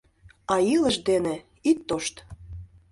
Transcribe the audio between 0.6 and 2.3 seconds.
илыш дене— ит тошт!